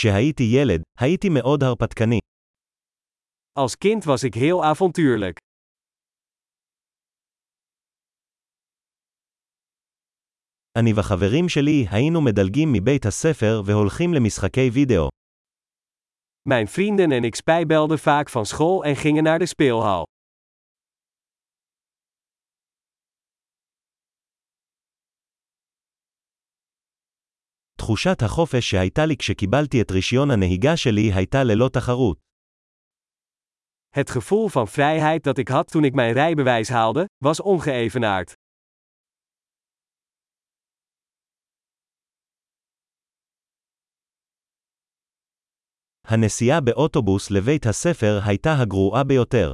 כשהייתי 0.00 0.43
ילד, 0.43 0.81
הייתי 0.99 1.29
מאוד 1.29 1.63
הרפתקני. 1.63 2.19
Als 3.59 3.75
kind 3.85 4.03
was 4.05 4.23
ik 4.23 4.33
heel 4.35 4.63
avontuurlijk. 4.63 5.37
אני 10.77 10.93
וחברים 10.95 11.49
שלי 11.49 11.85
היינו 11.91 12.21
מדלגים 12.21 12.73
מבית 12.73 13.05
הספר 13.05 13.61
והולכים 13.65 14.13
למשחקי 14.13 14.69
וידאו. 14.69 15.09
Mijn 16.49 16.67
vrienden 16.67 17.11
en 17.11 17.23
ik 17.23 17.35
spijbelden 17.35 17.99
vaak 17.99 18.29
van 18.29 18.45
school 18.45 18.83
en 18.83 18.95
gingen 18.95 19.23
naar 19.23 19.39
de 19.39 19.45
speelhal. 19.45 20.03
תחושת 27.90 28.22
החופש 28.22 28.70
שהייתה 28.70 29.06
לי 29.06 29.16
כשקיבלתי 29.16 29.80
את 29.82 29.90
רישיון 29.90 30.30
הנהיגה 30.30 30.76
שלי 30.76 31.12
הייתה 31.12 31.44
ללא 31.44 31.68
תחרות. 31.68 32.18
Het 33.96 34.10
gevoel 34.10 34.48
van 34.48 34.66
vrijheid 34.66 35.22
dat 35.22 35.38
ik 35.38 35.48
had 35.48 35.70
toen 35.70 35.84
ik 35.84 35.94
mijn 35.94 36.12
rijbewijs 36.12 36.68
haalde, 36.68 37.04
was 37.24 37.40
ongeëvenaard. 37.40 38.32
הנסיעה 46.08 46.60
באוטובוס 46.60 47.30
לבית 47.30 47.66
הספר 47.66 48.20
הייתה 48.26 48.50
הגרועה 48.60 49.04
ביותר. 49.04 49.52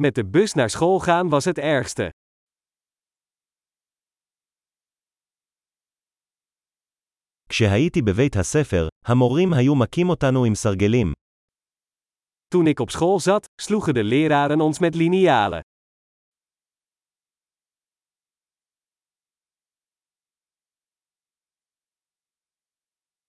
Met 0.00 0.14
de 0.14 0.24
bus 0.24 0.52
naar 0.54 0.70
school 0.70 0.98
gaan 0.98 1.28
was 1.28 1.44
het 1.44 1.58
ergste. 1.58 2.10
כשהייתי 7.48 8.02
בבית 8.02 8.36
הספר, 8.36 8.88
המורים 9.04 9.52
היו 9.52 9.74
מכים 9.74 10.08
אותנו 10.08 10.44
עם 10.44 10.54
סרגלים. 10.54 11.12
Toen 12.48 12.66
ik 12.66 12.80
op 12.80 12.90
school 12.90 13.18
zat, 13.20 13.46
sloegen 13.62 13.94
de 13.94 14.04
leraren 14.04 14.60
ons 14.60 14.78
met 14.78 14.94
linealen. 14.94 15.60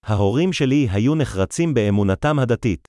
ההורים 0.05 0.53
שלי 0.53 0.87
היו 0.91 1.15
נחרצים 1.15 1.73
באמונתם 1.73 2.39
הדתית. 2.39 2.87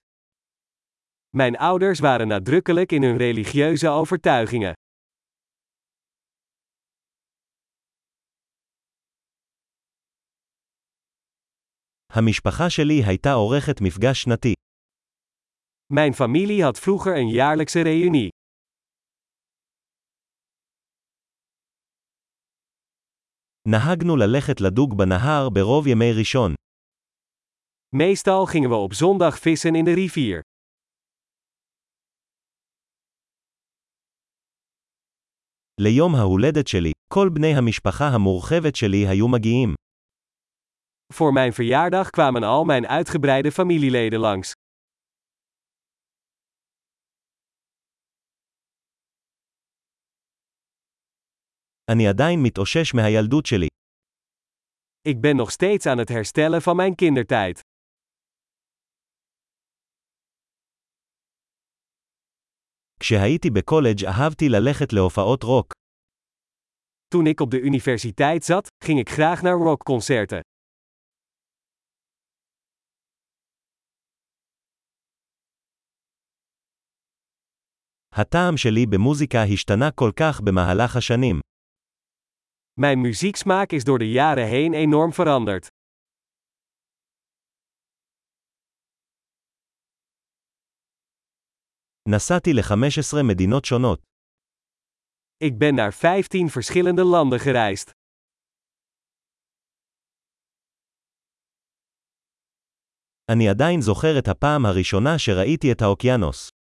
Mijn 1.36 1.56
ouders 1.56 2.00
waren 2.00 2.28
nadrukkelijk 2.28 2.92
in 2.92 3.02
hun 3.02 3.16
religieuze 3.16 3.88
overtuigingen. 3.88 4.72
המשפחה 12.13 12.69
שלי 12.69 13.03
הייתה 13.05 13.31
עורכת 13.33 13.81
מפגש 13.81 14.21
שנתי. 14.21 14.53
Mijn 15.93 16.13
familie 16.13 16.63
had 16.63 16.77
vroeger 16.79 17.15
een 17.17 17.29
jaarlijkse 17.29 17.81
reunie. 17.83 18.29
נהגנו 23.67 24.17
ללכת 24.17 24.61
לדוג 24.61 24.97
בנהר 24.97 25.49
ברוב 25.49 25.87
ימי 25.87 26.11
ראשון. 26.19 26.55
Meestal 27.95 28.45
gingen 28.45 28.69
we 28.69 28.75
op 28.75 28.93
zondag 28.93 29.37
vissen 29.37 29.75
in 29.75 29.85
de 29.85 29.93
rivier. 29.93 30.41
ליום 35.79 36.15
ההולדת 36.15 36.67
שלי, 36.67 36.91
כל 37.13 37.29
בני 37.33 37.55
המשפחה 37.55 38.07
המורחבת 38.07 38.75
שלי 38.75 39.07
היו 39.07 39.27
מגיעים. 39.27 39.75
Voor 41.14 41.32
mijn 41.32 41.52
verjaardag 41.52 42.10
kwamen 42.10 42.42
al 42.42 42.64
mijn 42.64 42.86
uitgebreide 42.86 43.52
familieleden 43.52 44.20
langs. 44.20 44.52
אני 51.90 52.06
עדיין 52.06 52.42
מתאושש 52.42 52.92
מהילדות 52.94 53.46
שלי. 53.46 53.66
Ik 55.00 55.20
ben 55.20 55.36
nog 55.36 55.50
steeds 55.50 55.86
aan 55.86 55.98
het 55.98 56.08
herstellen 56.08 56.62
van 56.62 56.76
mijn 56.76 56.94
kindertijd. 56.94 57.60
כשהייתי 63.00 63.50
בקולג' 63.50 64.04
אהבתי 64.04 64.48
ללכת 64.48 64.92
להופעות 64.92 65.42
רוק. 65.42 65.72
Toen 67.08 67.26
ik 67.26 67.40
op 67.40 67.50
de 67.50 67.60
universiteit 67.60 68.44
zat, 68.44 68.68
ging 68.84 68.98
ik 68.98 69.10
graag 69.10 69.42
naar 69.42 69.56
rockconcerten. 69.56 70.40
הטעם 78.15 78.57
שלי 78.57 78.85
במוזיקה 78.85 79.43
השתנה 79.53 79.91
כל 79.91 80.11
כך 80.19 80.41
במהלך 80.41 80.95
השנים. 80.95 81.39
Mijn 82.81 82.99
muzieksmaak 83.01 83.71
is 83.73 83.83
door 83.83 83.99
de 83.99 84.11
jaren 84.11 84.47
heen 84.47 84.73
enorm 84.73 85.11
veranderd. 85.13 85.67
נסעתי 92.09 92.53
ל-15 92.53 93.23
מדינות 93.23 93.65
שונות. 93.65 94.01
Ik 95.43 95.57
ben 95.57 95.75
naar 95.75 95.91
15 95.93 96.49
verschillende 96.49 97.03
landen 97.03 97.39
gereisd. 97.39 97.91
אני 103.31 103.49
עדיין 103.49 103.81
זוכר 103.81 104.19
את 104.19 104.27
הפעם 104.27 104.65
הראשונה 104.65 105.19
שראיתי 105.19 105.71
את 105.71 105.81
האוקיינוס. 105.81 106.60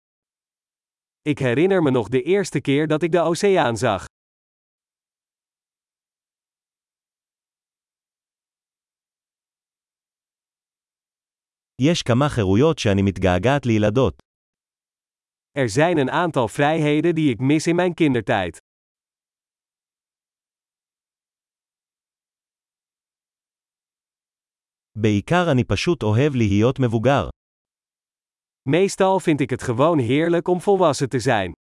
Ik 1.22 1.39
herinner 1.39 1.81
me 1.81 1.91
nog 1.91 2.09
de 2.09 2.22
eerste 2.22 2.61
keer 2.61 2.88
dat 2.88 3.03
ik 3.03 3.11
de 3.11 3.19
oceaan 3.19 3.78
zag. 3.78 4.06
יש 11.81 12.01
כמה 12.03 12.29
חירויות 12.29 12.79
שאני 12.79 13.01
מתגעגעת 13.01 13.66
לילדות. 13.66 14.16
Er 15.51 15.69
zijn 15.69 15.97
een 15.97 16.11
aantal 16.11 16.47
vrijheden 16.47 17.16
die 17.16 17.29
ik 17.29 17.39
mis 17.39 17.67
in 17.67 17.75
mijn 17.75 17.94
kindertijd. 17.94 18.57
בעיקר 24.97 25.51
אני 25.51 25.63
פשוט 25.63 26.03
אוהב 26.03 26.35
להיות 26.35 26.79
מבוגר. 26.79 27.29
Meestal 28.69 29.21
vind 29.21 29.41
ik 29.41 29.50
het 29.50 29.62
gewoon 29.62 29.98
heerlijk 29.98 30.48
om 30.48 30.60
volwassen 30.60 31.09
te 31.09 31.19
zijn. 31.19 31.59